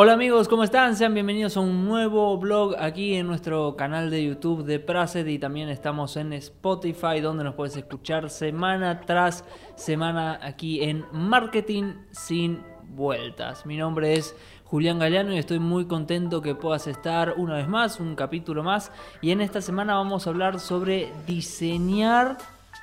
Hola 0.00 0.12
amigos, 0.12 0.46
¿cómo 0.46 0.62
están? 0.62 0.94
Sean 0.94 1.12
bienvenidos 1.12 1.56
a 1.56 1.60
un 1.60 1.84
nuevo 1.84 2.38
blog 2.38 2.76
aquí 2.78 3.16
en 3.16 3.26
nuestro 3.26 3.74
canal 3.74 4.10
de 4.10 4.24
YouTube 4.24 4.62
de 4.64 4.78
Praset 4.78 5.26
y 5.26 5.40
también 5.40 5.68
estamos 5.70 6.16
en 6.16 6.32
Spotify 6.34 7.20
donde 7.20 7.42
nos 7.42 7.56
puedes 7.56 7.76
escuchar 7.76 8.30
semana 8.30 9.00
tras 9.00 9.44
semana 9.74 10.38
aquí 10.40 10.84
en 10.84 11.04
Marketing 11.10 11.94
sin 12.12 12.62
vueltas. 12.90 13.66
Mi 13.66 13.76
nombre 13.76 14.14
es 14.14 14.36
Julián 14.66 15.00
Galeano 15.00 15.34
y 15.34 15.38
estoy 15.38 15.58
muy 15.58 15.86
contento 15.86 16.42
que 16.42 16.54
puedas 16.54 16.86
estar 16.86 17.34
una 17.36 17.56
vez 17.56 17.66
más, 17.66 17.98
un 17.98 18.14
capítulo 18.14 18.62
más 18.62 18.92
y 19.20 19.32
en 19.32 19.40
esta 19.40 19.60
semana 19.60 19.96
vamos 19.96 20.28
a 20.28 20.30
hablar 20.30 20.60
sobre 20.60 21.10
diseñar 21.26 22.38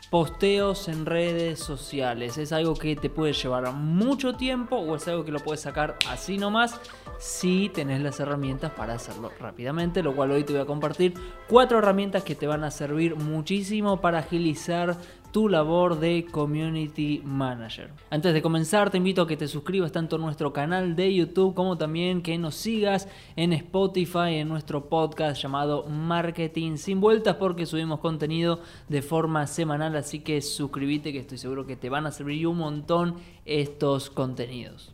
posteos 0.09 0.87
en 0.87 1.05
redes 1.05 1.59
sociales. 1.59 2.37
¿Es 2.37 2.51
algo 2.51 2.73
que 2.75 2.95
te 2.95 3.09
puede 3.09 3.33
llevar 3.33 3.71
mucho 3.73 4.35
tiempo 4.35 4.77
o 4.77 4.95
es 4.95 5.07
algo 5.07 5.25
que 5.25 5.31
lo 5.31 5.39
puedes 5.39 5.61
sacar 5.61 5.97
así 6.09 6.37
nomás 6.37 6.79
si 7.19 7.69
tenés 7.69 8.01
las 8.01 8.19
herramientas 8.19 8.71
para 8.71 8.93
hacerlo 8.93 9.31
rápidamente? 9.39 10.03
Lo 10.03 10.15
cual 10.15 10.31
hoy 10.31 10.43
te 10.43 10.53
voy 10.53 10.61
a 10.61 10.65
compartir 10.65 11.13
cuatro 11.47 11.79
herramientas 11.79 12.23
que 12.23 12.35
te 12.35 12.47
van 12.47 12.63
a 12.63 12.71
servir 12.71 13.15
muchísimo 13.15 14.01
para 14.01 14.19
agilizar 14.19 14.95
tu 15.35 15.49
labor 15.49 15.99
de 15.99 16.25
community 16.31 17.21
manager. 17.25 17.89
Antes 18.09 18.33
de 18.33 18.41
comenzar, 18.41 18.89
te 18.89 18.95
invito 18.95 19.23
a 19.23 19.27
que 19.27 19.35
te 19.35 19.49
suscribas 19.49 19.91
tanto 19.91 20.15
a 20.15 20.19
nuestro 20.19 20.53
canal 20.53 20.95
de 20.95 21.13
YouTube 21.13 21.53
como 21.53 21.77
también 21.77 22.21
que 22.21 22.37
nos 22.37 22.55
sigas 22.55 23.09
en 23.35 23.51
Spotify 23.51 24.35
en 24.35 24.47
nuestro 24.47 24.85
podcast 24.85 25.41
llamado 25.41 25.87
Marketing 25.89 26.77
sin 26.77 27.01
vueltas 27.01 27.35
porque 27.35 27.65
subimos 27.65 27.99
contenido 27.99 28.61
de 28.87 29.01
forma 29.01 29.45
semanal, 29.45 29.97
así 29.97 30.21
que 30.21 30.41
suscríbete 30.41 31.11
que 31.11 31.19
estoy 31.19 31.37
seguro 31.37 31.65
que 31.65 31.75
te 31.75 31.89
van 31.89 32.05
a 32.05 32.11
servir 32.11 32.47
un 32.47 32.59
montón 32.59 33.15
estos 33.43 34.09
contenidos. 34.09 34.93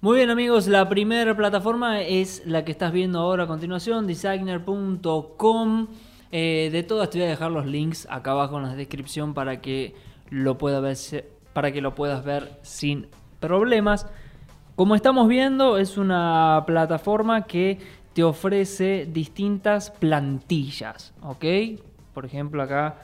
Muy 0.00 0.18
bien 0.18 0.30
amigos, 0.30 0.68
la 0.68 0.88
primera 0.88 1.36
plataforma 1.36 2.02
es 2.02 2.46
la 2.46 2.64
que 2.64 2.70
estás 2.70 2.92
viendo 2.92 3.18
ahora 3.18 3.42
a 3.42 3.46
continuación, 3.48 4.06
designer.com. 4.06 5.88
Eh, 6.34 6.70
de 6.72 6.82
todas 6.82 7.10
te 7.10 7.18
voy 7.18 7.26
a 7.26 7.30
dejar 7.30 7.50
los 7.50 7.66
links 7.66 8.08
acá 8.10 8.30
abajo 8.30 8.56
en 8.56 8.62
la 8.62 8.74
descripción 8.74 9.34
para 9.34 9.60
que 9.60 9.94
lo 10.30 10.56
ver, 10.56 10.96
para 11.52 11.72
que 11.72 11.82
lo 11.82 11.94
puedas 11.94 12.24
ver 12.24 12.58
sin 12.62 13.06
problemas. 13.38 14.06
Como 14.74 14.94
estamos 14.94 15.28
viendo, 15.28 15.76
es 15.76 15.98
una 15.98 16.64
plataforma 16.66 17.42
que 17.42 17.78
te 18.14 18.24
ofrece 18.24 19.06
distintas 19.10 19.90
plantillas, 19.90 21.12
¿ok? 21.22 21.44
Por 22.14 22.24
ejemplo, 22.24 22.62
acá 22.62 22.96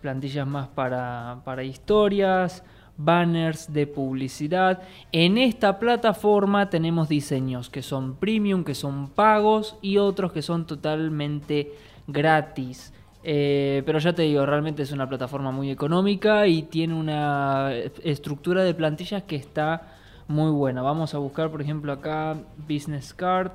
plantillas 0.00 0.46
más 0.46 0.68
para, 0.68 1.42
para 1.44 1.62
historias, 1.62 2.64
banners 2.96 3.72
de 3.72 3.86
publicidad. 3.86 4.82
En 5.12 5.36
esta 5.36 5.78
plataforma 5.78 6.70
tenemos 6.70 7.08
diseños 7.08 7.68
que 7.68 7.82
son 7.82 8.16
premium, 8.16 8.64
que 8.64 8.74
son 8.74 9.10
pagos 9.10 9.76
y 9.82 9.98
otros 9.98 10.32
que 10.32 10.42
son 10.42 10.66
totalmente 10.66 11.72
gratis. 12.06 12.92
Eh, 13.22 13.82
pero 13.84 13.98
ya 13.98 14.14
te 14.14 14.22
digo, 14.22 14.46
realmente 14.46 14.82
es 14.82 14.92
una 14.92 15.08
plataforma 15.08 15.50
muy 15.50 15.70
económica 15.70 16.46
y 16.46 16.62
tiene 16.62 16.94
una 16.94 17.72
estructura 18.02 18.64
de 18.64 18.74
plantillas 18.74 19.24
que 19.24 19.36
está 19.36 19.94
muy 20.30 20.50
buena. 20.52 20.80
Vamos 20.80 21.14
a 21.14 21.18
buscar, 21.18 21.50
por 21.50 21.60
ejemplo, 21.60 21.92
acá 21.92 22.36
Business 22.68 23.12
Card. 23.12 23.52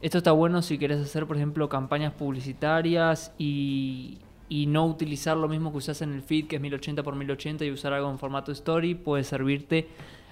Esto 0.00 0.18
está 0.18 0.32
bueno 0.32 0.62
si 0.62 0.78
quieres 0.78 1.00
hacer, 1.00 1.26
por 1.26 1.36
ejemplo, 1.36 1.68
campañas 1.68 2.12
publicitarias 2.12 3.32
y, 3.38 4.18
no 4.48 4.86
utilizar 4.86 5.36
lo 5.36 5.48
mismo 5.48 5.70
que 5.70 5.78
usas 5.78 6.02
en 6.02 6.12
el 6.12 6.22
feed, 6.22 6.46
que 6.46 6.56
es 6.56 6.62
1080 6.62 7.02
x 7.02 7.14
1080, 7.14 7.64
y 7.64 7.70
usar 7.70 7.92
algo 7.92 8.10
en 8.10 8.18
formato 8.18 8.52
story. 8.52 8.94
Puede 8.94 9.24
servirte 9.24 9.88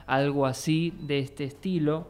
algo 0.06 0.46
así 0.46 0.92
de 1.00 1.20
este 1.20 1.44
estilo. 1.44 2.08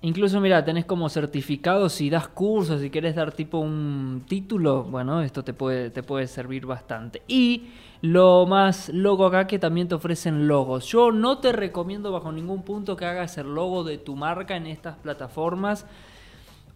Incluso, 0.00 0.40
mira, 0.40 0.64
tenés 0.64 0.84
como 0.84 1.08
certificado 1.08 1.88
si 1.88 2.08
das 2.08 2.28
cursos, 2.28 2.80
si 2.80 2.88
querés 2.88 3.16
dar 3.16 3.32
tipo 3.32 3.58
un 3.58 4.24
título, 4.28 4.84
bueno, 4.84 5.22
esto 5.22 5.42
te 5.42 5.52
puede, 5.52 5.90
te 5.90 6.04
puede 6.04 6.28
servir 6.28 6.66
bastante. 6.66 7.22
Y 7.26 7.70
lo 8.00 8.46
más 8.46 8.90
loco 8.90 9.26
acá 9.26 9.48
que 9.48 9.58
también 9.58 9.88
te 9.88 9.96
ofrecen 9.96 10.46
logos. 10.46 10.86
Yo 10.86 11.10
no 11.10 11.38
te 11.38 11.50
recomiendo 11.50 12.12
bajo 12.12 12.30
ningún 12.30 12.62
punto 12.62 12.96
que 12.96 13.06
hagas 13.06 13.38
el 13.38 13.52
logo 13.52 13.82
de 13.82 13.98
tu 13.98 14.14
marca 14.14 14.54
en 14.56 14.68
estas 14.68 14.96
plataformas. 14.96 15.84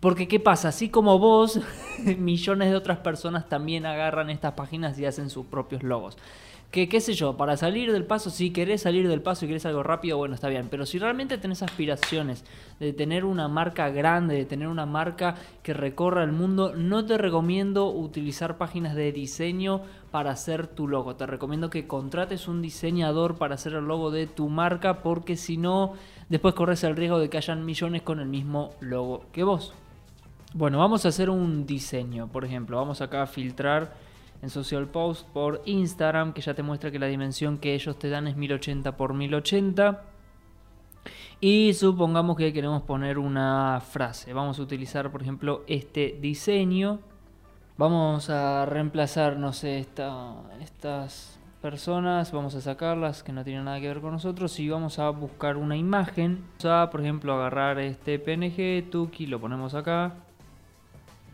Porque 0.01 0.27
¿qué 0.27 0.41
pasa? 0.41 0.69
Así 0.69 0.89
como 0.89 1.21
vos, 1.21 1.61
millones 2.19 2.71
de 2.71 2.77
otras 2.77 2.99
personas 2.99 3.49
también 3.49 3.87
agarran 3.87 4.31
estas 4.31 4.55
páginas 4.55 4.99
y 4.99 5.07
hacen 5.07 5.31
sus 5.31 5.47
propios 5.47 5.85
logos 5.85 6.17
que 6.73 6.89
qué 6.89 7.03
sé 7.03 7.13
yo, 7.13 7.37
para 7.37 7.59
salir 7.59 7.93
del 7.93 8.07
paso, 8.07 8.31
si 8.31 8.51
querés 8.51 8.81
salir 8.81 9.07
del 9.07 9.21
paso 9.21 9.45
y 9.45 9.49
querés 9.49 9.67
algo 9.67 9.83
rápido, 9.83 10.17
bueno, 10.17 10.35
está 10.35 10.49
bien, 10.49 10.69
pero 10.71 10.87
si 10.87 10.99
realmente 10.99 11.37
tenés 11.37 11.63
aspiraciones 11.63 12.47
de 12.81 12.95
tener 12.95 13.27
una 13.27 13.47
marca 13.47 13.91
grande, 13.91 14.37
de 14.37 14.47
tener 14.47 14.69
una 14.69 14.87
marca 14.87 15.35
que 15.63 15.75
recorra 15.75 16.25
el 16.25 16.33
mundo, 16.33 16.73
no 16.75 17.05
te 17.05 17.19
recomiendo 17.19 17.91
utilizar 17.91 18.57
páginas 18.57 18.95
de 18.95 19.13
diseño 19.13 19.83
para 20.11 20.31
hacer 20.31 20.67
tu 20.67 20.89
logo, 20.89 21.15
te 21.15 21.27
recomiendo 21.27 21.69
que 21.69 21.87
contrates 21.87 22.49
un 22.49 22.63
diseñador 22.63 23.37
para 23.37 23.57
hacer 23.57 23.75
el 23.75 23.85
logo 23.85 24.11
de 24.11 24.27
tu 24.27 24.49
marca, 24.49 25.03
porque 25.03 25.37
si 25.37 25.59
no, 25.59 25.93
después 26.31 26.55
corres 26.55 26.83
el 26.85 26.97
riesgo 26.97 27.19
de 27.19 27.29
que 27.29 27.37
hayan 27.37 27.67
millones 27.67 28.01
con 28.01 28.19
el 28.19 28.29
mismo 28.29 28.71
logo 28.81 29.27
que 29.33 29.45
vos. 29.45 29.75
Bueno, 30.55 30.79
vamos 30.79 31.05
a 31.05 31.09
hacer 31.09 31.29
un 31.29 31.67
diseño, 31.67 32.29
por 32.29 32.47
ejemplo, 32.47 32.79
vamos 32.79 33.03
acá 33.03 33.23
a 33.23 33.27
filtrar 33.27 33.93
en 34.43 34.51
Social 34.51 34.89
Post 34.89 35.29
por 35.29 35.63
Instagram, 35.65 36.33
que 36.33 36.41
ya 36.41 36.55
te 36.55 36.65
muestra 36.65 36.91
que 36.91 36.99
la 36.99 37.07
dimensión 37.07 37.59
que 37.59 37.75
ellos 37.75 37.99
te 37.99 38.11
dan 38.11 38.27
es 38.27 38.37
1080 38.37 38.91
x 38.91 39.11
1080. 39.11 40.03
Y 41.41 41.75
supongamos 41.75 42.37
que 42.37 42.53
queremos 42.53 42.83
poner 42.83 43.19
una 43.19 43.81
frase. 43.81 44.33
Vamos 44.33 44.59
a 44.59 44.63
utilizar, 44.63 45.11
por 45.11 45.23
ejemplo, 45.23 45.63
este 45.67 46.19
diseño. 46.21 47.01
Vamos 47.77 48.31
a 48.31 48.67
reemplazar, 48.67 49.39
no 49.39 49.53
sé, 49.53 49.79
estas 49.79 51.41
personas. 51.61 52.31
Vamos 52.31 52.55
a 52.55 52.61
sacarlas 52.61 53.25
que 53.25 53.33
no 53.33 53.43
tienen 53.43 53.65
nada 53.65 53.81
que 53.81 53.89
ver 53.89 54.01
con 54.01 54.13
nosotros. 54.13 54.59
Y 54.61 54.69
vamos 54.69 55.01
a 55.01 55.11
buscar 55.11 55.57
una 55.57 55.77
imagen. 55.77 56.45
Vamos 56.63 56.65
a, 56.65 56.91
por 56.91 57.01
ejemplo, 57.01 57.35
agarrar 57.35 57.81
este 57.81 58.21
PNG, 58.21 58.89
Tuki, 58.91 59.27
lo 59.27 59.41
ponemos 59.41 59.75
acá. 59.75 60.15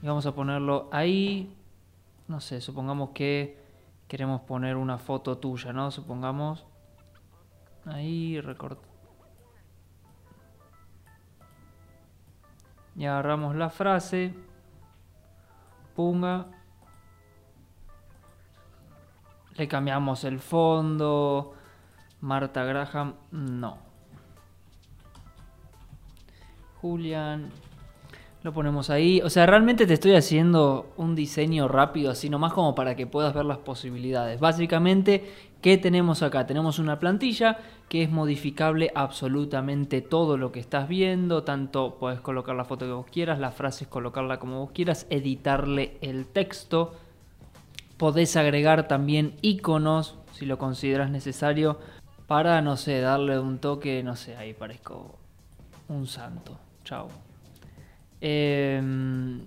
Y 0.03 0.07
vamos 0.07 0.25
a 0.25 0.35
ponerlo 0.35 0.89
ahí 0.91 1.55
no 2.29 2.41
sé, 2.41 2.61
supongamos 2.61 3.11
que 3.11 3.59
queremos 4.07 4.43
poner 4.43 4.77
una 4.77 4.99
foto 4.99 5.39
tuya, 5.39 5.73
¿no? 5.73 5.91
Supongamos 5.91 6.67
ahí 7.87 8.41
recorta. 8.41 8.87
Y 12.95 13.07
agarramos 13.07 13.57
la 13.57 13.71
frase, 13.71 14.35
punga, 15.95 16.47
le 19.55 19.69
cambiamos 19.69 20.25
el 20.25 20.41
fondo, 20.41 21.55
Marta 22.21 22.65
Graham, 22.65 23.15
no. 23.31 23.79
Julian 26.81 27.51
lo 28.49 28.55
ponemos 28.55 28.89
ahí. 28.89 29.21
O 29.21 29.29
sea, 29.29 29.45
realmente 29.45 29.87
te 29.87 29.93
estoy 29.93 30.15
haciendo 30.15 30.91
un 30.97 31.15
diseño 31.15 31.69
rápido, 31.69 32.11
así 32.11 32.31
nomás 32.31 32.55
como 32.55 32.75
para 32.75 32.97
que 32.97 33.07
puedas 33.07 33.35
ver 33.35 33.45
las 33.45 33.59
posibilidades. 33.59 34.41
Básicamente, 34.41 35.31
¿qué 35.61 35.77
tenemos 35.77 36.23
acá? 36.23 36.47
Tenemos 36.47 36.79
una 36.79 36.99
plantilla 36.99 37.59
que 37.91 38.03
es 38.03 38.11
modificable 38.11 38.91
absolutamente 38.95 40.01
todo 40.01 40.39
lo 40.39 40.51
que 40.51 40.61
estás 40.61 40.89
viendo. 40.89 41.45
Tanto 41.45 41.99
puedes 42.01 42.21
colocar 42.21 42.57
la 42.57 42.65
foto 42.65 42.87
que 42.87 42.93
vos 42.93 43.07
quieras, 43.13 43.39
las 43.39 43.55
frases 43.55 43.87
colocarla 43.87 44.39
como 44.39 44.61
vos 44.61 44.71
quieras, 44.73 45.07
editarle 45.11 45.99
el 46.01 46.25
texto. 46.25 46.95
Podés 47.99 48.35
agregar 48.35 48.89
también 48.89 49.35
iconos 49.43 50.17
si 50.33 50.47
lo 50.47 50.57
consideras 50.57 51.11
necesario 51.11 51.79
para, 52.27 52.63
no 52.63 52.79
sé, 52.79 53.03
darle 53.03 53.39
un 53.39 53.59
toque, 53.59 54.03
no 54.03 54.17
sé, 54.17 54.39
ahí 54.39 54.55
parezco 54.55 55.19
un 55.89 56.07
santo. 56.07 56.59
Chao. 56.83 57.28
Em, 58.21 59.41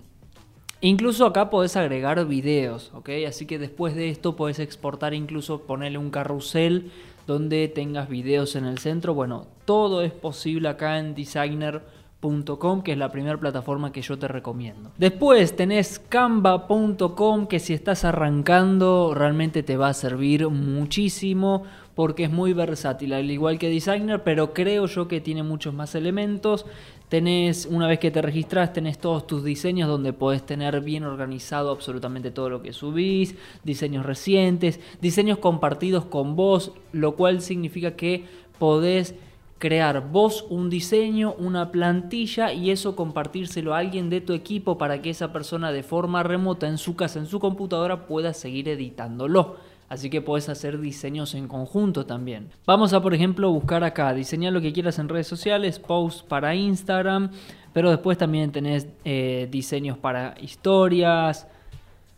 incluso 0.80 1.26
acá 1.26 1.50
podés 1.50 1.76
agregar 1.76 2.24
videos, 2.26 2.90
¿ok? 2.94 3.10
Así 3.26 3.46
que 3.46 3.58
después 3.58 3.94
de 3.94 4.08
esto 4.08 4.36
podés 4.36 4.58
exportar, 4.58 5.14
incluso 5.14 5.62
ponerle 5.62 5.98
un 5.98 6.10
carrusel 6.10 6.90
donde 7.26 7.68
tengas 7.68 8.08
videos 8.08 8.56
en 8.56 8.64
el 8.64 8.78
centro. 8.78 9.14
Bueno, 9.14 9.46
todo 9.64 10.02
es 10.02 10.12
posible 10.12 10.68
acá 10.68 10.98
en 10.98 11.14
designer.com, 11.14 12.82
que 12.82 12.92
es 12.92 12.98
la 12.98 13.10
primera 13.10 13.38
plataforma 13.38 13.92
que 13.92 14.02
yo 14.02 14.18
te 14.18 14.28
recomiendo. 14.28 14.90
Después 14.98 15.54
tenés 15.54 15.98
canva.com, 15.98 17.46
que 17.46 17.58
si 17.60 17.74
estás 17.74 18.04
arrancando 18.04 19.12
realmente 19.14 19.62
te 19.62 19.76
va 19.76 19.88
a 19.88 19.94
servir 19.94 20.48
muchísimo 20.48 21.64
porque 21.94 22.24
es 22.24 22.30
muy 22.30 22.54
versátil, 22.54 23.12
al 23.12 23.30
igual 23.30 23.58
que 23.58 23.68
Designer, 23.68 24.22
pero 24.22 24.54
creo 24.54 24.86
yo 24.86 25.08
que 25.08 25.20
tiene 25.20 25.42
muchos 25.42 25.74
más 25.74 25.94
elementos. 25.94 26.64
Tenés, 27.12 27.66
una 27.66 27.88
vez 27.88 27.98
que 27.98 28.10
te 28.10 28.22
registras, 28.22 28.72
tenés 28.72 28.96
todos 28.96 29.26
tus 29.26 29.44
diseños 29.44 29.86
donde 29.86 30.14
podés 30.14 30.46
tener 30.46 30.80
bien 30.80 31.04
organizado 31.04 31.70
absolutamente 31.70 32.30
todo 32.30 32.48
lo 32.48 32.62
que 32.62 32.72
subís, 32.72 33.34
diseños 33.64 34.06
recientes, 34.06 34.80
diseños 35.02 35.36
compartidos 35.36 36.06
con 36.06 36.36
vos, 36.36 36.72
lo 36.92 37.14
cual 37.14 37.42
significa 37.42 37.96
que 37.96 38.24
podés 38.58 39.14
crear 39.58 40.10
vos 40.10 40.46
un 40.48 40.70
diseño, 40.70 41.34
una 41.34 41.70
plantilla 41.70 42.54
y 42.54 42.70
eso 42.70 42.96
compartírselo 42.96 43.74
a 43.74 43.78
alguien 43.80 44.08
de 44.08 44.22
tu 44.22 44.32
equipo 44.32 44.78
para 44.78 45.02
que 45.02 45.10
esa 45.10 45.34
persona 45.34 45.70
de 45.70 45.82
forma 45.82 46.22
remota 46.22 46.66
en 46.66 46.78
su 46.78 46.96
casa, 46.96 47.18
en 47.18 47.26
su 47.26 47.40
computadora, 47.40 48.06
pueda 48.06 48.32
seguir 48.32 48.70
editándolo. 48.70 49.56
Así 49.92 50.08
que 50.08 50.22
puedes 50.22 50.48
hacer 50.48 50.80
diseños 50.80 51.34
en 51.34 51.46
conjunto 51.46 52.06
también. 52.06 52.48
Vamos 52.64 52.94
a, 52.94 53.02
por 53.02 53.12
ejemplo, 53.12 53.52
buscar 53.52 53.84
acá, 53.84 54.14
diseñar 54.14 54.50
lo 54.50 54.62
que 54.62 54.72
quieras 54.72 54.98
en 54.98 55.06
redes 55.06 55.26
sociales, 55.26 55.78
posts 55.78 56.22
para 56.22 56.54
Instagram, 56.54 57.30
pero 57.74 57.90
después 57.90 58.16
también 58.16 58.50
tenés 58.52 58.88
eh, 59.04 59.48
diseños 59.50 59.98
para 59.98 60.34
historias, 60.40 61.46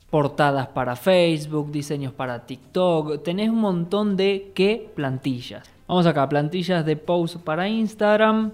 portadas 0.09 0.69
para 0.69 0.95
Facebook, 0.95 1.73
diseños 1.73 2.13
para 2.13 2.47
TikTok. 2.47 3.25
Tenés 3.25 3.51
un 3.51 3.59
montón 3.59 4.17
de 4.17 4.53
qué 4.55 4.93
plantillas. 4.95 5.69
Vamos 5.89 6.07
acá, 6.07 6.29
plantillas 6.29 6.87
de 6.87 6.95
post 6.95 7.39
para 7.39 7.69
Instagram. 7.69 8.53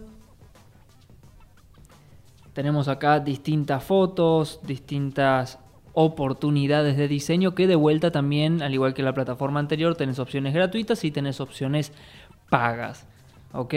Tenemos 2.54 2.88
acá 2.88 3.20
distintas 3.20 3.84
fotos, 3.84 4.60
distintas 4.62 5.58
oportunidades 5.92 6.96
de 6.96 7.08
diseño 7.08 7.54
que 7.54 7.66
de 7.66 7.76
vuelta 7.76 8.10
también, 8.10 8.62
al 8.62 8.74
igual 8.74 8.94
que 8.94 9.02
la 9.02 9.14
plataforma 9.14 9.60
anterior, 9.60 9.94
tenés 9.96 10.18
opciones 10.18 10.54
gratuitas 10.54 11.04
y 11.04 11.10
tenés 11.10 11.40
opciones 11.40 11.92
pagas. 12.48 13.06
¿Ok? 13.52 13.74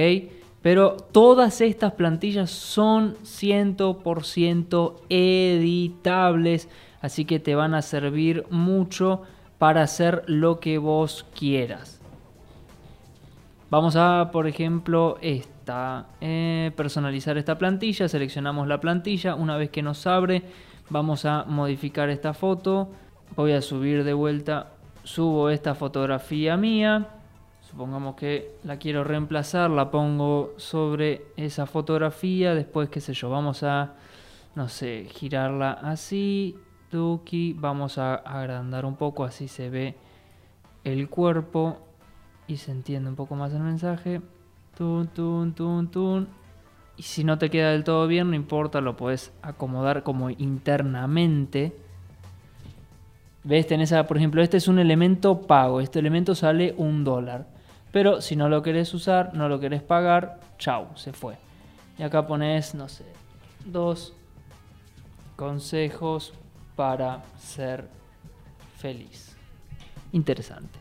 Pero 0.62 0.96
todas 0.96 1.60
estas 1.60 1.94
plantillas 1.94 2.50
son 2.50 3.16
100% 3.24 4.96
editables, 5.10 6.70
así 7.02 7.26
que 7.26 7.40
te 7.40 7.54
van 7.54 7.74
a 7.74 7.82
servir 7.82 8.46
mucho 8.50 9.24
para 9.58 9.82
hacer 9.82 10.24
lo 10.28 10.60
que 10.60 10.78
vos 10.78 11.26
quieras. 11.38 12.00
Vamos 13.70 13.96
a, 13.96 14.30
por 14.32 14.48
ejemplo, 14.48 15.18
esta, 15.22 16.06
eh, 16.22 16.72
personalizar 16.78 17.38
esta 17.38 17.58
plantilla, 17.58 18.08
seleccionamos 18.08 18.68
la 18.68 18.80
plantilla, 18.80 19.36
una 19.36 19.58
vez 19.58 19.70
que 19.70 19.82
nos 19.82 20.06
abre, 20.06 20.44
vamos 20.90 21.26
a 21.26 21.46
modificar 21.46 22.10
esta 22.10 22.34
foto, 22.34 22.90
voy 23.36 23.54
a 23.54 23.62
subir 23.62 24.04
de 24.04 24.14
vuelta, 24.14 24.72
subo 25.04 25.50
esta 25.50 25.76
fotografía 25.76 26.58
mía, 26.58 27.08
supongamos 27.62 28.16
que 28.16 28.56
la 28.64 28.78
quiero 28.78 29.04
reemplazar, 29.04 29.70
la 29.70 29.92
pongo 29.92 30.54
sobre 30.58 31.26
esa 31.38 31.66
fotografía, 31.66 32.54
después 32.54 32.90
qué 32.90 33.02
sé 33.02 33.14
yo, 33.14 33.30
vamos 33.30 33.64
a, 33.64 33.94
no 34.56 34.70
sé, 34.70 35.08
girarla 35.10 35.72
así, 35.74 36.58
tuki, 36.90 37.54
vamos 37.54 37.98
a 37.98 38.16
agrandar 38.16 38.86
un 38.86 38.96
poco, 38.96 39.24
así 39.24 39.48
se 39.48 39.70
ve 39.70 39.96
el 40.84 41.10
cuerpo, 41.10 41.80
y 42.48 42.58
se 42.58 42.72
entiende 42.72 43.10
un 43.10 43.16
poco 43.16 43.36
más 43.36 43.54
el 43.54 43.62
mensaje. 43.62 44.22
Tun, 44.76 45.08
tun, 45.08 45.54
tun, 45.54 45.90
tun. 45.90 46.28
Y 46.96 47.04
si 47.04 47.24
no 47.24 47.38
te 47.38 47.50
queda 47.50 47.72
del 47.72 47.84
todo 47.84 48.08
bien, 48.08 48.30
no 48.30 48.36
importa, 48.36 48.82
lo 48.82 48.96
puedes 48.96 49.32
acomodar 49.42 50.04
como 50.04 50.30
internamente. 50.30 51.76
¿Ves? 53.44 53.68
Tenés, 53.68 53.94
por 54.08 54.18
ejemplo, 54.18 54.42
este 54.42 54.58
es 54.58 54.68
un 54.68 54.80
elemento 54.80 55.42
pago. 55.42 55.82
Este 55.82 56.00
elemento 56.00 56.36
sale 56.36 56.74
un 56.78 57.04
dólar. 57.04 57.48
Pero 57.92 58.22
si 58.22 58.36
no 58.36 58.50
lo 58.50 58.64
querés 58.64 58.94
usar, 58.94 59.34
no 59.34 59.50
lo 59.50 59.60
querés 59.60 59.82
pagar, 59.82 60.40
chau, 60.58 60.88
se 60.96 61.14
fue. 61.14 61.38
Y 61.98 62.04
acá 62.04 62.26
pones, 62.26 62.74
no 62.74 62.90
sé, 62.90 63.06
dos 63.66 64.14
consejos 65.36 66.34
para 66.76 67.24
ser 67.38 67.88
feliz. 68.78 69.36
Interesante. 70.12 70.80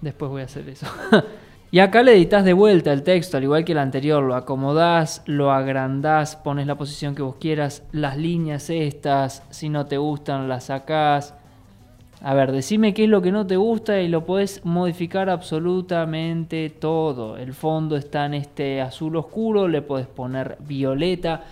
Después 0.00 0.30
voy 0.30 0.42
a 0.42 0.44
hacer 0.44 0.68
eso. 0.68 0.86
y 1.72 1.80
acá 1.80 2.02
le 2.04 2.14
editas 2.14 2.44
de 2.44 2.52
vuelta 2.52 2.92
el 2.92 3.02
texto, 3.02 3.36
al 3.36 3.42
igual 3.42 3.64
que 3.64 3.72
el 3.72 3.78
anterior. 3.78 4.22
Lo 4.22 4.36
acomodás, 4.36 5.22
lo 5.26 5.50
agrandás, 5.50 6.36
pones 6.36 6.66
la 6.66 6.76
posición 6.76 7.14
que 7.14 7.22
vos 7.22 7.36
quieras. 7.40 7.82
Las 7.90 8.16
líneas 8.16 8.70
estas, 8.70 9.42
si 9.50 9.68
no 9.68 9.86
te 9.86 9.98
gustan, 9.98 10.48
las 10.48 10.64
sacás. 10.64 11.34
A 12.22 12.34
ver, 12.34 12.52
decime 12.52 12.94
qué 12.94 13.04
es 13.04 13.10
lo 13.10 13.20
que 13.20 13.32
no 13.32 13.46
te 13.46 13.56
gusta 13.56 14.00
y 14.00 14.08
lo 14.08 14.24
puedes 14.24 14.64
modificar 14.64 15.28
absolutamente 15.28 16.70
todo. 16.70 17.36
El 17.36 17.52
fondo 17.52 17.96
está 17.96 18.26
en 18.26 18.34
este 18.34 18.80
azul 18.80 19.16
oscuro, 19.16 19.68
le 19.68 19.82
puedes 19.82 20.06
poner 20.06 20.56
violeta. 20.60 21.44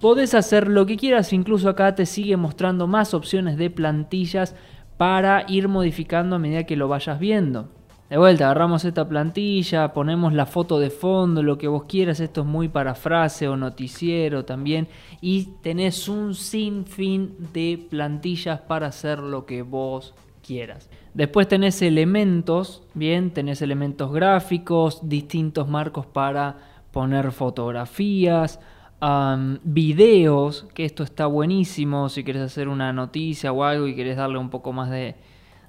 Podés 0.00 0.34
hacer 0.34 0.66
lo 0.66 0.84
que 0.84 0.96
quieras, 0.96 1.32
incluso 1.32 1.68
acá 1.68 1.94
te 1.94 2.06
sigue 2.06 2.36
mostrando 2.36 2.86
más 2.86 3.14
opciones 3.14 3.56
de 3.56 3.70
plantillas 3.70 4.56
para 4.96 5.44
ir 5.48 5.68
modificando 5.68 6.36
a 6.36 6.38
medida 6.38 6.64
que 6.64 6.76
lo 6.76 6.88
vayas 6.88 7.18
viendo. 7.18 7.68
De 8.10 8.18
vuelta, 8.18 8.46
agarramos 8.46 8.84
esta 8.84 9.08
plantilla, 9.08 9.92
ponemos 9.92 10.32
la 10.32 10.44
foto 10.44 10.80
de 10.80 10.90
fondo, 10.90 11.44
lo 11.44 11.56
que 11.56 11.68
vos 11.68 11.84
quieras, 11.84 12.18
esto 12.18 12.40
es 12.40 12.46
muy 12.48 12.66
para 12.66 12.96
frase 12.96 13.46
o 13.46 13.56
noticiero 13.56 14.44
también, 14.44 14.88
y 15.20 15.44
tenés 15.62 16.08
un 16.08 16.34
sinfín 16.34 17.36
de 17.52 17.86
plantillas 17.88 18.62
para 18.62 18.88
hacer 18.88 19.20
lo 19.20 19.46
que 19.46 19.62
vos 19.62 20.12
quieras. 20.44 20.90
Después 21.14 21.46
tenés 21.46 21.82
elementos, 21.82 22.82
bien, 22.94 23.30
tenés 23.30 23.62
elementos 23.62 24.12
gráficos, 24.12 25.08
distintos 25.08 25.68
marcos 25.68 26.04
para 26.04 26.56
poner 26.90 27.30
fotografías, 27.30 28.58
videos, 29.62 30.66
que 30.74 30.84
esto 30.84 31.04
está 31.04 31.26
buenísimo 31.26 32.08
si 32.08 32.24
quieres 32.24 32.42
hacer 32.42 32.66
una 32.66 32.92
noticia 32.92 33.52
o 33.52 33.62
algo 33.62 33.86
y 33.86 33.94
querés 33.94 34.16
darle 34.16 34.38
un 34.38 34.50
poco 34.50 34.72
más 34.72 34.90
de, 34.90 35.14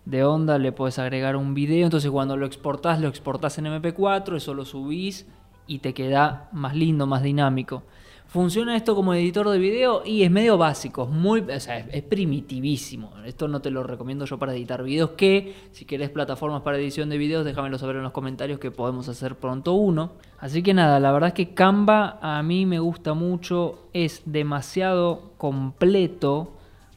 de 0.06 0.24
onda, 0.24 0.58
le 0.58 0.72
puedes 0.72 1.00
agregar 1.00 1.36
un 1.36 1.54
video. 1.54 1.86
Entonces 1.86 2.12
cuando 2.12 2.38
lo 2.38 2.46
exportás, 2.46 3.00
lo 3.00 3.08
exportás 3.08 3.58
en 3.58 3.66
MP4, 3.66 4.36
eso 4.36 4.54
lo 4.54 4.66
subís 4.66 5.28
y 5.68 5.80
te 5.80 5.94
queda 5.94 6.50
más 6.52 6.76
lindo, 6.76 7.08
más 7.08 7.24
dinámico. 7.24 7.84
¿Funciona 8.32 8.78
esto 8.78 8.96
como 8.96 9.14
editor 9.14 9.50
de 9.50 9.60
video? 9.60 10.04
Y 10.06 10.24
es 10.24 10.32
medio 10.32 10.58
básico, 10.58 11.06
muy, 11.06 11.44
es, 11.50 11.68
primitivísimo. 12.04 13.12
Esto 13.26 13.50
no 13.50 13.62
te 13.62 13.72
lo 13.72 13.84
recomiendo 13.84 14.24
yo 14.24 14.40
para 14.40 14.54
editar 14.54 14.84
videos, 14.84 15.12
que 15.12 15.54
si 15.74 15.84
querés 15.84 16.12
plataformas 16.12 16.62
para 16.62 16.78
edición 16.78 17.10
de 17.10 17.18
videos, 17.18 17.44
déjamelo 17.44 17.78
saber 17.78 17.98
en 17.98 18.04
los 18.04 18.14
comentarios 18.14 18.58
que 18.58 18.72
podemos 18.72 19.10
hacer 19.10 19.36
pronto 19.36 19.74
uno. 19.74 20.14
Así 20.40 20.64
que 20.64 20.74
nada, 20.74 21.02
la 21.02 21.12
verdad 21.12 21.28
es 21.28 21.34
que 21.34 21.54
Canva 21.54 22.20
a 22.22 22.42
mí 22.42 22.66
me 22.66 22.80
gusta 22.80 23.14
mucho, 23.14 23.90
es 23.92 24.22
demasiado 24.24 25.34
completo, 25.38 26.54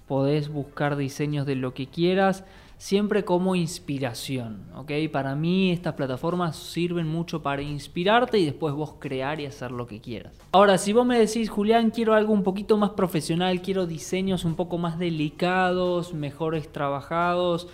podés 0.06 0.50
buscar 0.50 0.94
diseños 0.94 1.46
de 1.46 1.56
lo 1.56 1.74
que 1.74 1.88
quieras 1.88 2.44
siempre 2.84 3.24
como 3.24 3.56
inspiración, 3.56 4.66
¿ok? 4.76 4.92
Para 5.10 5.34
mí 5.34 5.70
estas 5.70 5.94
plataformas 5.94 6.54
sirven 6.54 7.08
mucho 7.08 7.40
para 7.40 7.62
inspirarte 7.62 8.38
y 8.38 8.44
después 8.44 8.74
vos 8.74 8.96
crear 8.98 9.40
y 9.40 9.46
hacer 9.46 9.70
lo 9.70 9.86
que 9.86 10.02
quieras. 10.02 10.34
Ahora, 10.52 10.76
si 10.76 10.92
vos 10.92 11.06
me 11.06 11.18
decís, 11.18 11.48
Julián, 11.48 11.88
quiero 11.88 12.12
algo 12.12 12.34
un 12.34 12.42
poquito 12.42 12.76
más 12.76 12.90
profesional, 12.90 13.62
quiero 13.62 13.86
diseños 13.86 14.44
un 14.44 14.54
poco 14.54 14.76
más 14.76 14.98
delicados, 14.98 16.12
mejores 16.12 16.70
trabajados, 16.70 17.68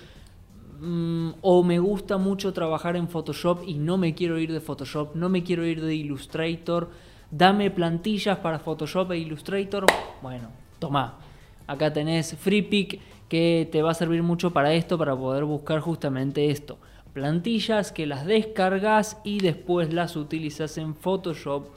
mm, 0.79 1.31
o 1.41 1.65
me 1.65 1.81
gusta 1.81 2.17
mucho 2.17 2.53
trabajar 2.53 2.95
en 2.95 3.09
Photoshop 3.09 3.65
y 3.67 3.79
no 3.79 3.99
me 3.99 4.15
quiero 4.15 4.39
ir 4.39 4.53
de 4.53 4.61
Photoshop, 4.61 5.17
no 5.17 5.29
me 5.29 5.43
quiero 5.43 5.67
ir 5.67 5.83
de 5.83 5.93
Illustrator, 5.93 6.89
dame 7.33 7.73
plantillas 7.73 8.39
para 8.39 8.61
Photoshop 8.61 9.11
e 9.11 9.19
Illustrator, 9.19 9.87
bueno, 10.23 10.51
toma. 10.79 11.19
Acá 11.67 11.93
tenés 11.93 12.37
FreePick 12.37 13.01
que 13.31 13.69
te 13.71 13.81
va 13.81 13.93
a 13.93 13.95
servir 13.95 14.23
mucho 14.23 14.51
para 14.51 14.75
esto, 14.75 14.99
para 14.99 15.17
poder 15.17 15.45
buscar 15.45 15.81
justamente 15.81 16.51
esto. 16.51 16.79
Plantillas 17.15 17.93
que 17.93 18.05
las 18.05 18.27
descargas 18.27 19.19
y 19.25 19.39
después 19.39 19.95
las 19.95 20.17
utilizas 20.17 20.77
en 20.79 20.95
Photoshop 20.95 21.69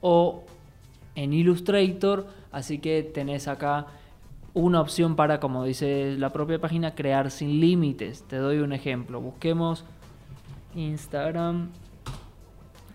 o 0.00 0.42
en 1.14 1.34
Illustrator. 1.34 2.26
Así 2.50 2.78
que 2.78 3.02
tenés 3.02 3.46
acá 3.46 3.86
una 4.54 4.80
opción 4.80 5.14
para, 5.14 5.38
como 5.38 5.64
dice 5.64 6.16
la 6.18 6.30
propia 6.30 6.58
página, 6.58 6.94
crear 6.94 7.30
sin 7.30 7.60
límites. 7.60 8.22
Te 8.22 8.36
doy 8.36 8.58
un 8.58 8.72
ejemplo. 8.72 9.20
Busquemos 9.20 9.84
Instagram. 10.74 11.68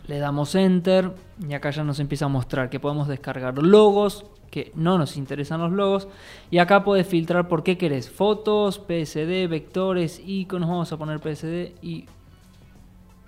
Le 0.07 0.17
damos 0.17 0.55
enter 0.55 1.11
y 1.47 1.53
acá 1.53 1.69
ya 1.69 1.83
nos 1.83 1.99
empieza 1.99 2.25
a 2.25 2.29
mostrar 2.29 2.71
que 2.71 2.79
podemos 2.79 3.07
descargar 3.07 3.57
logos, 3.59 4.25
que 4.57 4.71
no 4.73 4.97
nos 4.97 5.17
interesan 5.17 5.61
los 5.61 5.71
logos. 5.71 6.07
Y 6.49 6.57
acá 6.57 6.83
puedes 6.83 7.05
filtrar 7.05 7.47
por 7.47 7.61
qué 7.61 7.77
querés. 7.77 8.09
Fotos, 8.09 8.79
PSD, 8.79 9.47
vectores, 9.47 10.19
iconos. 10.25 10.67
Vamos 10.67 10.91
a 10.91 10.97
poner 10.97 11.19
PSD 11.19 11.75
y 11.83 12.05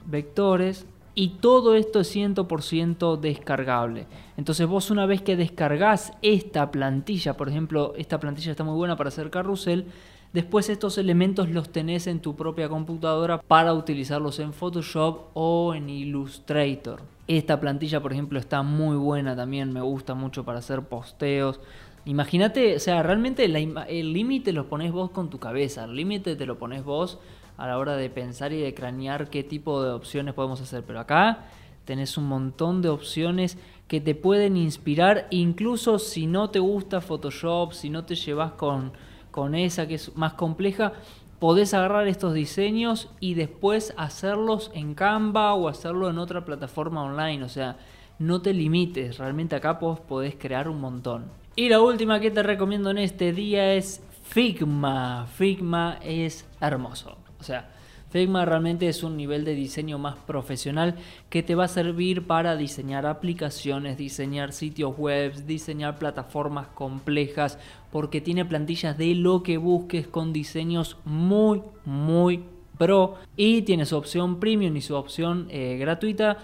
vectores. 0.07 0.87
Y 1.13 1.29
todo 1.39 1.75
esto 1.75 1.99
es 1.99 2.15
100% 2.15 3.19
descargable. 3.19 4.07
Entonces 4.37 4.65
vos 4.65 4.89
una 4.89 5.05
vez 5.05 5.21
que 5.21 5.35
descargas 5.35 6.13
esta 6.23 6.71
plantilla, 6.71 7.35
por 7.35 7.49
ejemplo, 7.49 7.93
esta 7.95 8.19
plantilla 8.19 8.51
está 8.51 8.63
muy 8.63 8.75
buena 8.75 8.95
para 8.95 9.09
hacer 9.09 9.29
carrusel, 9.29 9.85
después 10.33 10.69
estos 10.69 10.97
elementos 10.97 11.49
los 11.49 11.69
tenés 11.69 12.07
en 12.07 12.19
tu 12.19 12.35
propia 12.35 12.69
computadora 12.69 13.41
para 13.41 13.73
utilizarlos 13.73 14.39
en 14.39 14.53
Photoshop 14.53 15.27
o 15.33 15.73
en 15.73 15.89
Illustrator. 15.89 17.01
Esta 17.27 17.59
plantilla, 17.59 18.01
por 18.01 18.13
ejemplo, 18.13 18.39
está 18.39 18.63
muy 18.63 18.97
buena 18.97 19.35
también, 19.35 19.71
me 19.71 19.81
gusta 19.81 20.15
mucho 20.15 20.43
para 20.43 20.59
hacer 20.59 20.81
posteos. 20.83 21.59
Imagínate, 22.05 22.75
o 22.75 22.79
sea, 22.79 23.03
realmente 23.03 23.45
el 23.45 24.13
límite 24.13 24.51
lo 24.51 24.67
pones 24.67 24.91
vos 24.91 25.11
con 25.11 25.29
tu 25.29 25.37
cabeza, 25.37 25.83
el 25.83 25.95
límite 25.95 26.35
te 26.35 26.45
lo 26.45 26.57
pones 26.57 26.83
vos 26.83 27.19
a 27.57 27.67
la 27.67 27.77
hora 27.77 27.97
de 27.97 28.09
pensar 28.09 28.53
y 28.53 28.61
de 28.61 28.73
cranear 28.73 29.29
qué 29.29 29.43
tipo 29.43 29.83
de 29.83 29.91
opciones 29.91 30.33
podemos 30.33 30.61
hacer. 30.61 30.83
Pero 30.83 30.99
acá 31.01 31.45
tenés 31.85 32.17
un 32.17 32.25
montón 32.25 32.81
de 32.81 32.89
opciones 32.89 33.57
que 33.87 33.99
te 33.99 34.15
pueden 34.15 34.55
inspirar, 34.55 35.27
incluso 35.29 35.99
si 35.99 36.25
no 36.25 36.49
te 36.51 36.59
gusta 36.59 37.01
Photoshop, 37.01 37.73
si 37.73 37.89
no 37.89 38.05
te 38.05 38.15
llevas 38.15 38.53
con, 38.53 38.93
con 39.31 39.55
esa 39.55 39.87
que 39.87 39.95
es 39.95 40.15
más 40.15 40.33
compleja, 40.33 40.93
podés 41.39 41.73
agarrar 41.73 42.07
estos 42.07 42.33
diseños 42.33 43.09
y 43.19 43.33
después 43.33 43.93
hacerlos 43.97 44.71
en 44.73 44.93
Canva 44.93 45.53
o 45.53 45.67
hacerlo 45.67 46.09
en 46.09 46.17
otra 46.17 46.45
plataforma 46.45 47.03
online. 47.03 47.43
O 47.43 47.49
sea, 47.49 47.77
no 48.19 48.41
te 48.41 48.53
limites, 48.53 49.17
realmente 49.17 49.55
acá 49.55 49.79
podés 49.79 50.35
crear 50.35 50.67
un 50.67 50.81
montón. 50.81 51.25
Y 51.55 51.69
la 51.69 51.81
última 51.81 52.19
que 52.19 52.31
te 52.31 52.43
recomiendo 52.43 52.89
en 52.91 52.99
este 52.99 53.33
día 53.33 53.73
es 53.73 54.01
Figma. 54.23 55.27
Figma 55.27 55.97
es 56.03 56.45
hermoso. 56.61 57.17
O 57.39 57.43
sea, 57.43 57.69
Figma 58.09 58.43
realmente 58.43 58.87
es 58.87 59.03
un 59.03 59.15
nivel 59.17 59.45
de 59.45 59.53
diseño 59.53 59.99
más 59.99 60.15
profesional 60.15 60.95
que 61.29 61.43
te 61.43 61.53
va 61.53 61.65
a 61.65 61.67
servir 61.67 62.25
para 62.25 62.55
diseñar 62.55 63.05
aplicaciones, 63.05 63.97
diseñar 63.97 64.51
sitios 64.51 64.97
web, 64.97 65.45
diseñar 65.45 65.99
plataformas 65.99 66.67
complejas, 66.67 67.59
porque 67.91 68.19
tiene 68.19 68.45
plantillas 68.45 68.97
de 68.97 69.13
lo 69.13 69.43
que 69.43 69.57
busques 69.57 70.07
con 70.07 70.33
diseños 70.33 70.97
muy, 71.05 71.61
muy 71.85 72.43
pro. 72.79 73.15
Y 73.37 73.61
tiene 73.61 73.85
su 73.85 73.95
opción 73.95 74.39
premium 74.39 74.75
y 74.75 74.81
su 74.81 74.95
opción 74.95 75.47
eh, 75.51 75.77
gratuita 75.79 76.37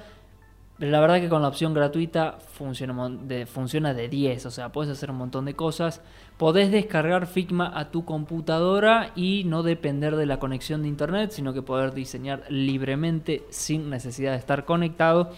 la 0.77 0.99
verdad 0.99 1.21
que 1.21 1.29
con 1.29 1.41
la 1.41 1.47
opción 1.47 1.73
gratuita 1.73 2.37
funciona 2.51 3.09
de, 3.09 3.45
funciona 3.45 3.93
de 3.93 4.09
10, 4.09 4.45
o 4.45 4.51
sea, 4.51 4.73
puedes 4.73 4.91
hacer 4.91 5.09
un 5.09 5.17
montón 5.17 5.45
de 5.45 5.53
cosas. 5.53 6.01
Podés 6.37 6.69
descargar 6.69 7.27
Figma 7.27 7.71
a 7.73 7.91
tu 7.91 8.03
computadora 8.03 9.13
y 9.15 9.43
no 9.45 9.63
depender 9.63 10.17
de 10.17 10.25
la 10.25 10.37
conexión 10.37 10.81
de 10.81 10.89
internet, 10.89 11.31
sino 11.31 11.53
que 11.53 11.61
poder 11.61 11.93
diseñar 11.93 12.43
libremente 12.49 13.43
sin 13.49 13.89
necesidad 13.89 14.33
de 14.33 14.37
estar 14.37 14.65
conectado. 14.65 15.31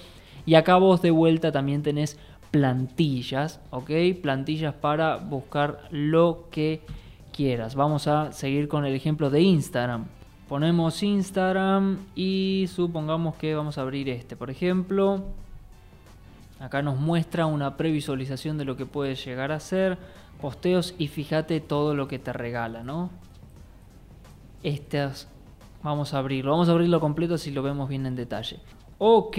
Y 0.48 0.56
acá 0.56 0.78
vos 0.78 1.04
de 1.04 1.12
vuelta 1.12 1.52
también 1.52 1.84
tenés 1.84 2.18
plantillas, 2.50 3.60
¿ok? 3.70 3.92
Plantillas 4.24 4.74
para 4.74 5.18
buscar 5.18 5.88
lo 5.92 6.48
que 6.50 6.82
quieras. 7.32 7.76
Vamos 7.76 8.08
a 8.08 8.32
seguir 8.32 8.68
con 8.68 8.86
el 8.86 8.96
ejemplo 8.96 9.30
de 9.30 9.42
Instagram. 9.42 10.08
Ponemos 10.48 11.04
Instagram 11.04 11.98
y 12.16 12.70
supongamos 12.74 13.36
que 13.36 13.54
vamos 13.54 13.78
a 13.78 13.82
abrir 13.82 14.08
este, 14.08 14.38
por 14.38 14.50
ejemplo. 14.50 15.26
Acá 16.62 16.82
nos 16.82 16.98
muestra 16.98 17.46
una 17.46 17.76
previsualización 17.76 18.58
de 18.58 18.64
lo 18.64 18.78
que 18.78 18.86
puede 18.86 19.16
llegar 19.16 19.52
a 19.52 19.60
ser. 19.60 19.98
Posteos 20.40 20.96
y 20.98 21.10
fíjate 21.10 21.60
todo 21.60 21.96
lo 21.96 22.08
que 22.08 22.18
te 22.18 22.32
regala, 22.32 22.82
¿no? 22.82 23.10
Estas, 24.64 25.28
vamos 25.84 26.14
a 26.14 26.20
abrirlo. 26.20 26.52
Vamos 26.52 26.70
a 26.70 26.72
abrirlo 26.72 27.02
completo 27.02 27.38
si 27.38 27.52
lo 27.52 27.62
vemos 27.62 27.90
bien 27.90 28.06
en 28.06 28.16
detalle. 28.16 28.60
Ok, 29.00 29.38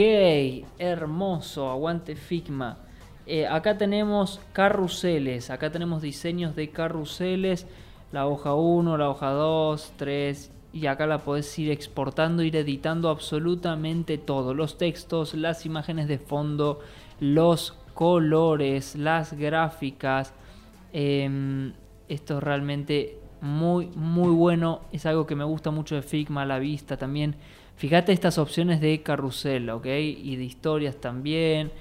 hermoso, 0.79 1.71
aguante 1.71 2.17
Figma. 2.17 2.77
Eh, 3.27 3.47
acá 3.47 3.79
tenemos 3.79 4.41
carruseles, 4.53 5.49
acá 5.49 5.73
tenemos 5.73 6.03
diseños 6.03 6.55
de 6.55 6.69
carruseles. 6.69 7.67
La 8.13 8.27
hoja 8.27 8.53
1, 8.53 8.99
la 8.99 9.09
hoja 9.09 9.31
2, 9.31 9.93
3 9.97 10.53
y 10.79 10.87
acá 10.87 11.07
la 11.07 11.19
podés 11.19 11.59
ir 11.59 11.71
exportando, 11.71 12.43
ir 12.43 12.57
editando 12.57 13.09
absolutamente 13.09 14.17
todo, 14.17 14.55
los 14.55 14.79
textos, 14.79 15.35
las 15.35 15.67
imágenes 15.67 16.09
de 16.09 16.19
fondo, 16.19 16.81
los 17.21 17.73
colores, 17.95 18.95
las 18.95 19.33
gráficas. 19.33 20.33
Em, 20.93 21.73
esto 22.09 22.39
es 22.39 22.43
realmente 22.43 23.19
muy, 23.41 23.89
muy 23.95 24.31
bueno. 24.31 24.83
Es 24.93 25.05
algo 25.05 25.27
que 25.27 25.35
me 25.35 25.45
gusta 25.45 25.71
mucho 25.71 25.97
de 25.97 26.03
Figma, 26.03 26.47
la 26.47 26.59
vista 26.59 26.97
también. 26.97 27.35
Fíjate 27.77 28.13
estas 28.13 28.39
opciones 28.39 28.81
de 28.81 29.03
carrusel, 29.03 29.69
¿ok? 29.71 29.87
Y 29.87 30.37
de 30.37 30.45
historias 30.45 30.97
también. 30.97 31.73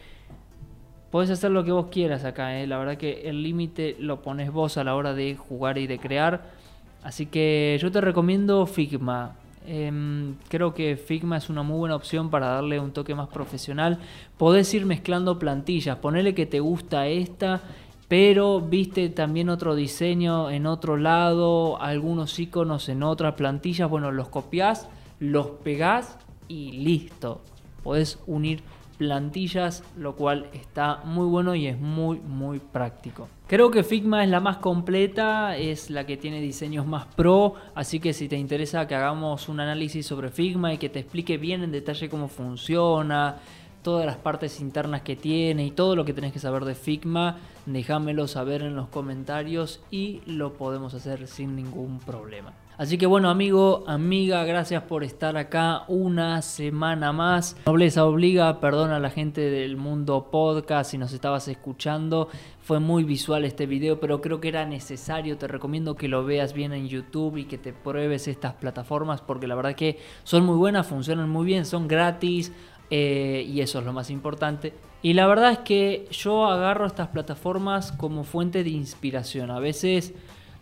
Puedes 1.11 1.29
hacer 1.29 1.51
lo 1.51 1.63
que 1.63 1.71
vos 1.71 1.87
quieras 1.87 2.25
acá, 2.25 2.59
¿eh? 2.59 2.67
La 2.67 2.77
verdad 2.77 2.97
que 2.97 3.29
el 3.29 3.41
límite 3.41 3.95
lo 3.99 4.21
pones 4.21 4.51
vos 4.51 4.77
a 4.77 4.83
la 4.83 4.95
hora 4.95 5.13
de 5.13 5.35
jugar 5.35 5.77
y 5.77 5.87
de 5.87 5.99
crear. 5.99 6.56
Así 7.03 7.25
que 7.27 7.77
yo 7.81 7.91
te 7.91 8.01
recomiendo 8.01 8.65
Figma. 8.65 9.35
Em, 9.65 10.35
creo 10.47 10.73
que 10.73 10.95
Figma 10.95 11.37
es 11.37 11.49
una 11.49 11.61
muy 11.61 11.77
buena 11.77 11.95
opción 11.95 12.29
para 12.29 12.47
darle 12.47 12.79
un 12.79 12.91
toque 12.91 13.13
más 13.15 13.27
profesional. 13.27 13.99
Podés 14.37 14.73
ir 14.73 14.85
mezclando 14.85 15.39
plantillas, 15.39 15.97
ponele 15.97 16.33
que 16.33 16.45
te 16.45 16.61
gusta 16.61 17.07
esta, 17.07 17.61
pero 18.07 18.61
viste 18.61 19.09
también 19.09 19.49
otro 19.49 19.75
diseño 19.75 20.49
en 20.49 20.65
otro 20.65 20.95
lado, 20.95 21.81
algunos 21.81 22.39
iconos 22.39 22.87
en 22.87 23.03
otras 23.03 23.33
plantillas. 23.33 23.89
Bueno, 23.89 24.11
los 24.11 24.29
copias, 24.29 24.87
los 25.19 25.47
pegás 25.63 26.17
y 26.47 26.71
listo. 26.71 27.41
Podés 27.83 28.19
unir 28.25 28.61
plantillas, 28.97 29.83
lo 29.97 30.15
cual 30.15 30.47
está 30.53 31.01
muy 31.03 31.27
bueno 31.27 31.55
y 31.55 31.67
es 31.67 31.77
muy 31.77 32.19
muy 32.19 32.59
práctico. 32.59 33.27
Creo 33.47 33.71
que 33.71 33.83
Figma 33.83 34.25
es 34.25 34.29
la 34.29 34.41
más 34.41 34.57
completa, 34.57 35.55
es 35.55 35.89
la 35.89 36.05
que 36.05 36.17
tiene 36.17 36.41
diseños 36.41 36.85
más 36.85 37.05
pro, 37.05 37.53
así 37.75 38.01
que 38.01 38.11
si 38.11 38.27
te 38.27 38.35
interesa 38.35 38.87
que 38.87 38.95
hagamos 38.95 39.47
un 39.47 39.61
análisis 39.61 40.05
sobre 40.05 40.31
Figma 40.31 40.73
y 40.73 40.77
que 40.77 40.89
te 40.89 40.99
explique 40.99 41.37
bien 41.37 41.63
en 41.63 41.71
detalle 41.71 42.09
cómo 42.09 42.27
funciona, 42.27 43.37
todas 43.83 44.05
las 44.05 44.17
partes 44.17 44.59
internas 44.59 45.01
que 45.01 45.15
tiene 45.15 45.65
y 45.65 45.71
todo 45.71 45.95
lo 45.95 46.03
que 46.03 46.11
tenés 46.11 46.33
que 46.33 46.39
saber 46.39 46.65
de 46.65 46.75
Figma, 46.75 47.37
déjamelo 47.65 48.27
saber 48.27 48.63
en 48.63 48.75
los 48.75 48.89
comentarios 48.89 49.79
y 49.91 50.19
lo 50.25 50.55
podemos 50.55 50.93
hacer 50.93 51.25
sin 51.25 51.55
ningún 51.55 51.99
problema. 51.99 52.51
Así 52.77 52.99
que 52.99 53.07
bueno, 53.07 53.31
amigo, 53.31 53.83
amiga, 53.87 54.43
gracias 54.43 54.83
por 54.83 55.03
estar 55.03 55.35
acá 55.35 55.83
una 55.87 56.43
semana 56.43 57.11
más. 57.11 57.57
Nobleza 57.65 58.05
obliga, 58.05 58.59
perdona 58.59 58.97
a 58.97 58.99
la 58.99 59.09
gente 59.09 59.41
del 59.41 59.77
mundo 59.77 60.27
podcast 60.29 60.91
si 60.91 60.99
nos 60.99 61.11
estabas 61.11 61.47
escuchando. 61.47 62.29
Fue 62.61 62.79
muy 62.79 63.03
visual 63.03 63.45
este 63.45 63.65
video, 63.65 63.99
pero 63.99 64.21
creo 64.21 64.39
que 64.39 64.49
era 64.49 64.63
necesario. 64.67 65.39
Te 65.39 65.47
recomiendo 65.47 65.95
que 65.95 66.07
lo 66.07 66.23
veas 66.23 66.53
bien 66.53 66.71
en 66.71 66.87
YouTube 66.87 67.37
y 67.37 67.45
que 67.45 67.57
te 67.57 67.73
pruebes 67.73 68.27
estas 68.27 68.53
plataformas 68.53 69.21
porque 69.21 69.47
la 69.47 69.55
verdad 69.55 69.73
que 69.73 69.97
son 70.23 70.45
muy 70.45 70.57
buenas, 70.57 70.85
funcionan 70.85 71.31
muy 71.31 71.47
bien, 71.47 71.65
son 71.65 71.87
gratis. 71.87 72.53
Eh, 72.91 73.43
y 73.49 73.61
eso 73.61 73.79
es 73.79 73.85
lo 73.85 73.91
más 73.91 74.11
importante. 74.11 74.75
Y 75.01 75.13
la 75.13 75.25
verdad 75.25 75.51
es 75.51 75.59
que 75.59 76.07
yo 76.11 76.45
agarro 76.45 76.85
estas 76.85 77.07
plataformas 77.07 77.91
como 77.91 78.23
fuente 78.23 78.63
de 78.63 78.69
inspiración. 78.69 79.49
A 79.49 79.59
veces 79.59 80.13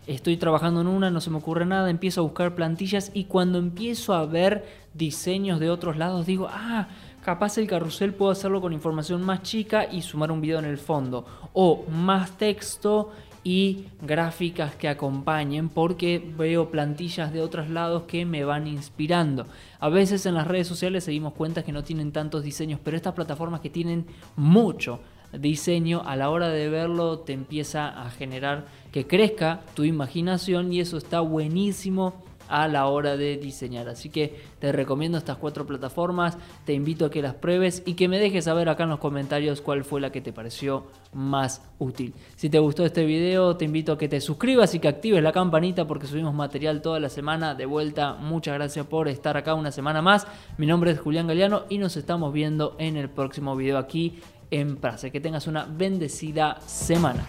estoy 0.06 0.36
trabajando 0.36 0.80
en 0.80 0.86
una, 0.86 1.10
no 1.10 1.20
se 1.20 1.30
me 1.30 1.38
ocurre 1.38 1.66
nada, 1.66 1.90
empiezo 1.90 2.20
a 2.20 2.24
buscar 2.24 2.54
plantillas 2.54 3.10
y 3.14 3.24
cuando 3.24 3.58
empiezo 3.58 4.14
a 4.14 4.24
ver 4.26 4.64
diseños 4.94 5.60
de 5.60 5.70
otros 5.70 5.96
lados 5.96 6.26
digo, 6.26 6.48
ah, 6.50 6.88
capaz 7.24 7.58
el 7.58 7.66
carrusel 7.66 8.14
puedo 8.14 8.30
hacerlo 8.30 8.60
con 8.60 8.72
información 8.72 9.22
más 9.22 9.42
chica 9.42 9.86
y 9.90 10.02
sumar 10.02 10.30
un 10.30 10.40
video 10.40 10.58
en 10.58 10.64
el 10.64 10.78
fondo. 10.78 11.26
O 11.52 11.84
más 11.90 12.38
texto 12.38 13.10
y 13.42 13.86
gráficas 14.02 14.74
que 14.74 14.88
acompañen 14.88 15.68
porque 15.68 16.20
veo 16.36 16.70
plantillas 16.70 17.32
de 17.32 17.42
otros 17.42 17.68
lados 17.68 18.02
que 18.08 18.24
me 18.24 18.44
van 18.44 18.66
inspirando. 18.66 19.46
A 19.78 19.88
veces 19.88 20.26
en 20.26 20.34
las 20.34 20.48
redes 20.48 20.66
sociales 20.66 21.04
se 21.04 21.12
dimos 21.12 21.32
cuenta 21.32 21.62
que 21.62 21.70
no 21.70 21.84
tienen 21.84 22.10
tantos 22.10 22.42
diseños, 22.42 22.80
pero 22.82 22.96
estas 22.96 23.14
plataformas 23.14 23.60
que 23.60 23.70
tienen 23.70 24.06
mucho 24.34 25.00
diseño, 25.40 26.02
a 26.06 26.16
la 26.16 26.30
hora 26.30 26.48
de 26.48 26.68
verlo 26.68 27.20
te 27.20 27.32
empieza 27.32 27.88
a 27.88 28.10
generar 28.10 28.66
que 28.92 29.06
crezca 29.06 29.60
tu 29.74 29.84
imaginación 29.84 30.72
y 30.72 30.80
eso 30.80 30.96
está 30.96 31.20
buenísimo 31.20 32.14
a 32.48 32.68
la 32.68 32.86
hora 32.86 33.16
de 33.16 33.36
diseñar. 33.36 33.88
Así 33.88 34.08
que 34.08 34.40
te 34.58 34.72
recomiendo 34.72 35.18
estas 35.18 35.36
cuatro 35.36 35.66
plataformas, 35.66 36.38
te 36.64 36.72
invito 36.72 37.06
a 37.06 37.10
que 37.10 37.22
las 37.22 37.34
pruebes 37.34 37.82
y 37.86 37.94
que 37.94 38.08
me 38.08 38.18
dejes 38.18 38.44
saber 38.44 38.68
acá 38.68 38.84
en 38.84 38.90
los 38.90 38.98
comentarios 38.98 39.60
cuál 39.60 39.84
fue 39.84 40.00
la 40.00 40.10
que 40.10 40.20
te 40.20 40.32
pareció 40.32 40.84
más 41.12 41.62
útil. 41.78 42.14
Si 42.36 42.50
te 42.50 42.58
gustó 42.58 42.84
este 42.84 43.04
video, 43.04 43.56
te 43.56 43.64
invito 43.64 43.92
a 43.92 43.98
que 43.98 44.08
te 44.08 44.20
suscribas 44.20 44.74
y 44.74 44.80
que 44.80 44.88
actives 44.88 45.22
la 45.22 45.32
campanita 45.32 45.86
porque 45.86 46.06
subimos 46.06 46.34
material 46.34 46.82
toda 46.82 47.00
la 47.00 47.08
semana. 47.08 47.54
De 47.54 47.66
vuelta, 47.66 48.14
muchas 48.14 48.54
gracias 48.54 48.86
por 48.86 49.08
estar 49.08 49.36
acá 49.36 49.54
una 49.54 49.72
semana 49.72 50.02
más. 50.02 50.26
Mi 50.58 50.66
nombre 50.66 50.90
es 50.90 51.00
Julián 51.00 51.26
Galeano 51.26 51.64
y 51.68 51.78
nos 51.78 51.96
estamos 51.96 52.32
viendo 52.32 52.76
en 52.78 52.96
el 52.96 53.08
próximo 53.08 53.56
video 53.56 53.78
aquí 53.78 54.18
en 54.50 54.76
Prase. 54.76 55.10
Que 55.10 55.20
tengas 55.20 55.46
una 55.46 55.66
bendecida 55.66 56.60
semana. 56.66 57.26